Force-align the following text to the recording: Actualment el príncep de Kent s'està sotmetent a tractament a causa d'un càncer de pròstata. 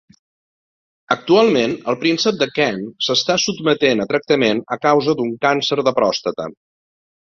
Actualment 1.15 1.75
el 1.93 1.99
príncep 2.05 2.41
de 2.41 2.49
Kent 2.57 2.81
s'està 3.09 3.37
sotmetent 3.47 4.05
a 4.05 4.11
tractament 4.15 4.67
a 4.79 4.83
causa 4.91 5.19
d'un 5.23 5.35
càncer 5.49 5.83
de 5.89 5.99
pròstata. 6.05 6.55